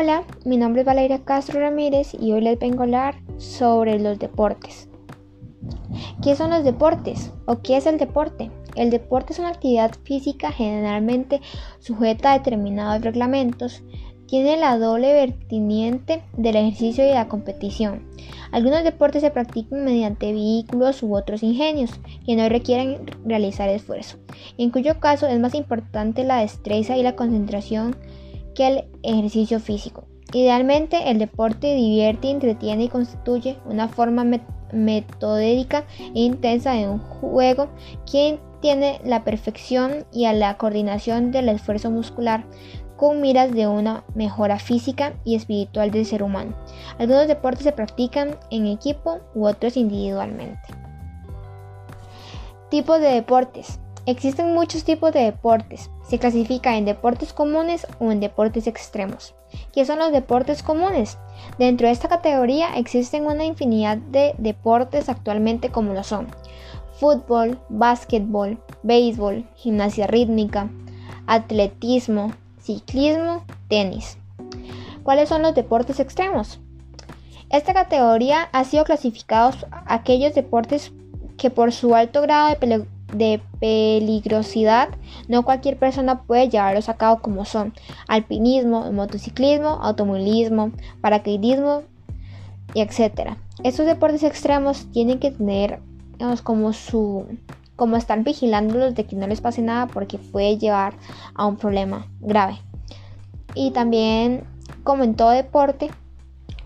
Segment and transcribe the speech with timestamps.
[0.00, 4.18] Hola, mi nombre es Valeria Castro Ramírez y hoy les vengo a hablar sobre los
[4.18, 4.88] deportes.
[6.22, 8.50] ¿Qué son los deportes o qué es el deporte?
[8.76, 11.42] El deporte es una actividad física generalmente
[11.80, 13.82] sujeta a determinados reglamentos.
[14.26, 18.08] Tiene la doble vertiente del ejercicio y la competición.
[18.52, 21.90] Algunos deportes se practican mediante vehículos u otros ingenios
[22.24, 24.16] que no requieren realizar esfuerzo,
[24.56, 27.96] en cuyo caso es más importante la destreza y la concentración
[28.68, 30.04] el ejercicio físico.
[30.32, 34.24] Idealmente, el deporte divierte, entretiene y constituye una forma
[34.72, 37.68] metódica e intensa de un juego
[38.10, 42.44] que tiene la perfección y a la coordinación del esfuerzo muscular
[42.96, 46.54] con miras de una mejora física y espiritual del ser humano.
[46.98, 50.60] Algunos deportes se practican en equipo u otros individualmente.
[52.68, 53.80] Tipos de deportes.
[54.04, 55.90] Existen muchos tipos de deportes.
[56.10, 59.36] Se clasifica en deportes comunes o en deportes extremos.
[59.72, 61.18] ¿Qué son los deportes comunes?
[61.56, 66.26] Dentro de esta categoría existen una infinidad de deportes actualmente como lo son
[66.94, 70.68] fútbol, básquetbol, béisbol, gimnasia rítmica,
[71.28, 74.18] atletismo, ciclismo, tenis.
[75.04, 76.58] ¿Cuáles son los deportes extremos?
[77.50, 80.92] Esta categoría ha sido clasificados aquellos deportes
[81.38, 82.56] que por su alto grado de
[83.12, 84.88] de peligrosidad,
[85.28, 87.72] no cualquier persona puede llevarlos a cabo como son
[88.08, 91.82] alpinismo, motociclismo, automovilismo, paracaidismo
[92.74, 93.36] etc.
[93.64, 95.80] Estos deportes extremos tienen que tener
[96.44, 97.26] como su
[97.76, 100.94] como estar vigilándolos de que no les pase nada porque puede llevar
[101.34, 102.60] a un problema grave.
[103.54, 104.44] Y también
[104.84, 105.90] como en todo deporte,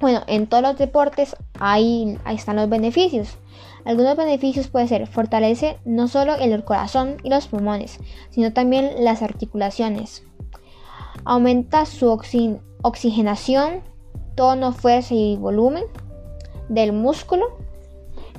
[0.00, 3.38] bueno, en todos los deportes ahí, ahí están los beneficios.
[3.86, 9.22] Algunos beneficios pueden ser fortalece no solo el corazón y los pulmones, sino también las
[9.22, 10.24] articulaciones.
[11.24, 12.10] Aumenta su
[12.82, 13.82] oxigenación,
[14.34, 15.84] tono, fuerza y volumen
[16.68, 17.46] del músculo.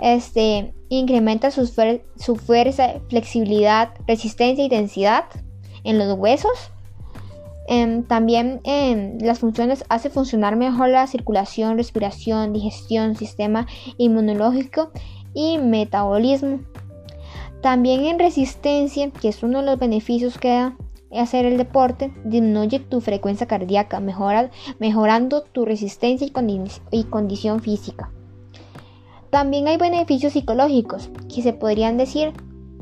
[0.00, 1.66] Este incrementa su,
[2.36, 5.26] fuerza, flexibilidad, resistencia y densidad
[5.84, 6.72] en los huesos.
[7.68, 14.90] Em, también en las funciones hace funcionar mejor la circulación, respiración, digestión, sistema inmunológico
[15.36, 16.60] y metabolismo.
[17.60, 20.76] También en resistencia, que es uno de los beneficios que da
[21.20, 26.26] hacer el deporte, disminuye tu frecuencia cardíaca, mejora, mejorando tu resistencia
[26.90, 28.10] y, condición física.
[29.30, 32.32] También hay beneficios psicológicos, que se podrían decir,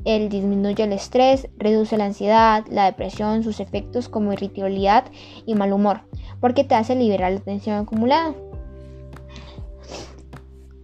[0.04, 5.06] el disminuye el estrés, reduce la ansiedad, la depresión, sus efectos como irritabilidad
[5.46, 6.02] y mal humor,
[6.40, 8.34] porque te hace liberar la tensión acumulada.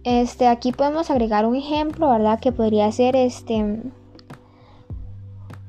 [0.03, 2.39] Este, aquí podemos agregar un ejemplo, ¿verdad?
[2.39, 3.81] Que podría ser este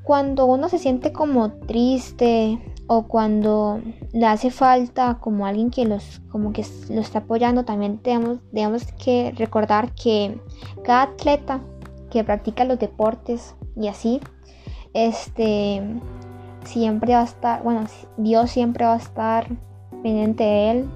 [0.03, 6.21] cuando uno se siente como triste o cuando le hace falta como alguien que los
[6.29, 8.39] como que lo está apoyando, también tenemos,
[9.03, 10.37] que recordar que
[10.83, 11.61] cada atleta
[12.11, 14.19] que practica los deportes y así,
[14.93, 15.81] este
[16.65, 17.85] siempre va a estar, bueno,
[18.17, 19.47] Dios siempre va a estar
[20.03, 20.89] pendiente de él,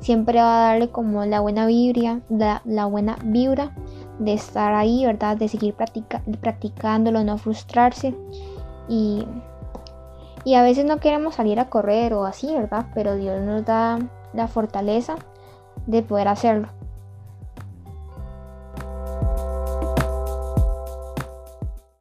[0.00, 3.72] siempre va a darle como la buena vibra, la, buena vibra
[4.18, 5.36] de estar ahí, ¿verdad?
[5.36, 8.14] De seguir practicándolo, no frustrarse.
[8.88, 9.26] Y,
[10.44, 12.86] y a veces no queremos salir a correr o así, ¿verdad?
[12.94, 13.98] Pero Dios nos da
[14.32, 15.16] la fortaleza
[15.86, 16.68] de poder hacerlo.